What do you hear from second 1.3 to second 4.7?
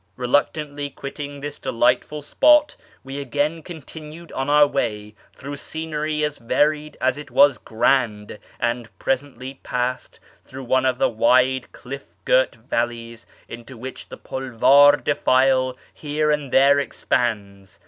this delightful spot, we again con tinued on our